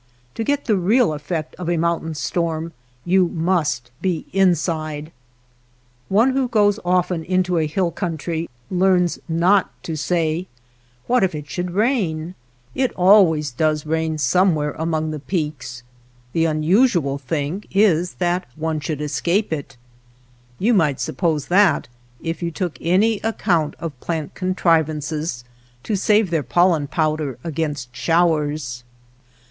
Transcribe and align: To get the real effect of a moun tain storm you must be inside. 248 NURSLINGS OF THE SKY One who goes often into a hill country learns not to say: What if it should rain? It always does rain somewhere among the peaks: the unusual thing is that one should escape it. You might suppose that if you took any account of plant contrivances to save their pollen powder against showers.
To 0.33 0.43
get 0.43 0.65
the 0.65 0.77
real 0.77 1.13
effect 1.13 1.53
of 1.59 1.69
a 1.69 1.77
moun 1.77 2.01
tain 2.01 2.13
storm 2.15 2.73
you 3.05 3.27
must 3.27 3.91
be 4.01 4.25
inside. 4.33 5.11
248 6.09 6.09
NURSLINGS 6.09 6.31
OF 6.31 6.33
THE 6.33 6.73
SKY 6.73 6.87
One 6.87 6.97
who 6.97 6.97
goes 6.97 6.97
often 6.99 7.23
into 7.31 7.57
a 7.59 7.67
hill 7.67 7.91
country 7.91 8.49
learns 8.71 9.19
not 9.29 9.83
to 9.83 9.95
say: 9.95 10.47
What 11.05 11.23
if 11.23 11.35
it 11.35 11.47
should 11.47 11.75
rain? 11.75 12.33
It 12.73 12.91
always 12.93 13.51
does 13.51 13.85
rain 13.85 14.17
somewhere 14.17 14.71
among 14.71 15.11
the 15.11 15.19
peaks: 15.19 15.83
the 16.33 16.45
unusual 16.45 17.19
thing 17.19 17.65
is 17.69 18.15
that 18.15 18.47
one 18.55 18.79
should 18.79 19.01
escape 19.01 19.53
it. 19.53 19.77
You 20.57 20.73
might 20.73 20.99
suppose 20.99 21.45
that 21.45 21.87
if 22.23 22.41
you 22.41 22.49
took 22.49 22.75
any 22.81 23.19
account 23.19 23.75
of 23.77 23.99
plant 23.99 24.33
contrivances 24.33 25.43
to 25.83 25.95
save 25.95 26.31
their 26.31 26.41
pollen 26.41 26.87
powder 26.87 27.37
against 27.43 27.95
showers. 27.95 28.83